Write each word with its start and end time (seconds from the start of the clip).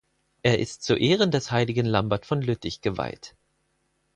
Er 0.41 0.57
ist 0.57 0.81
zu 0.81 0.95
Ehren 0.95 1.29
des 1.29 1.51
heiligen 1.51 1.85
Lambert 1.85 2.25
von 2.25 2.41
Lüttich 2.41 2.81
geweiht. 2.81 3.35